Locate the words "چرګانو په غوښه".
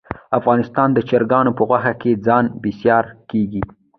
1.09-1.93